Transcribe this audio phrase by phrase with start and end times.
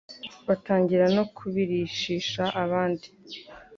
[0.47, 3.07] batangira no kubirishisha ahandi